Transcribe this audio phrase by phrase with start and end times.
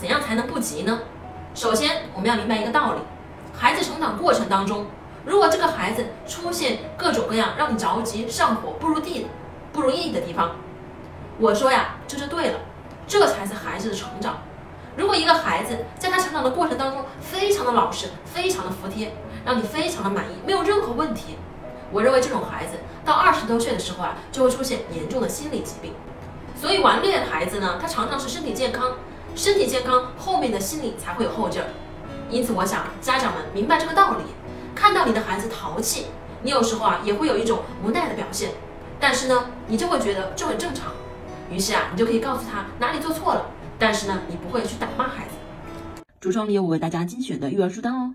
[0.00, 0.98] 怎样才能不急呢？
[1.54, 3.00] 首先，我们要明白一个道理：
[3.52, 4.86] 孩子成长过程当中，
[5.26, 9.26] 如果这个孩子出现各种各样让你着急、上火、不如地、
[9.74, 10.52] 不如意的地方，
[11.38, 12.60] 我说呀，这就对了，
[13.06, 14.38] 这才是孩子的成长。
[14.96, 19.12] 如果一个孩子在他成长的过程当中非常的老实、非常的服帖，
[19.44, 21.36] 让你非常的满意，没有任何问题，
[21.92, 25.92] 我认为这种孩子到二十多岁的时候啊，就会出现严重的心理疾病。
[26.58, 28.92] 所以顽劣的孩子呢，他常常是身体健康，
[29.34, 31.68] 身体健康后面的心理才会有后劲儿。
[32.30, 34.24] 因此，我想家长们明白这个道理，
[34.74, 36.06] 看到你的孩子淘气，
[36.42, 38.50] 你有时候啊也会有一种无奈的表现，
[39.00, 40.92] 但是呢，你就会觉得这很正常。
[41.50, 43.46] 于是啊，你就可以告诉他哪里做错了，
[43.78, 46.02] 但是呢，你不会去打骂孩子。
[46.20, 48.14] 橱窗里有我为大家精选的育儿书单哦。